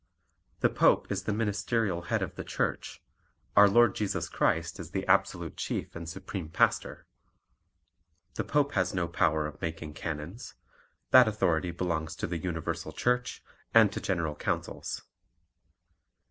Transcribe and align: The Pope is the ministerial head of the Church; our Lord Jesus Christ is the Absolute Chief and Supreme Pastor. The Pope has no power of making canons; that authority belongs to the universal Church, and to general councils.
The 0.61 0.69
Pope 0.69 1.11
is 1.11 1.25
the 1.25 1.31
ministerial 1.31 2.01
head 2.09 2.23
of 2.23 2.33
the 2.33 2.43
Church; 2.43 3.03
our 3.55 3.69
Lord 3.69 3.93
Jesus 3.93 4.29
Christ 4.29 4.79
is 4.79 4.89
the 4.89 5.05
Absolute 5.05 5.57
Chief 5.57 5.95
and 5.95 6.09
Supreme 6.09 6.49
Pastor. 6.49 7.05
The 8.33 8.43
Pope 8.43 8.71
has 8.71 8.95
no 8.95 9.07
power 9.07 9.45
of 9.45 9.61
making 9.61 9.93
canons; 9.93 10.55
that 11.11 11.27
authority 11.27 11.69
belongs 11.69 12.15
to 12.15 12.25
the 12.25 12.39
universal 12.39 12.91
Church, 12.91 13.43
and 13.75 13.93
to 13.93 14.01
general 14.01 14.33
councils. 14.33 15.03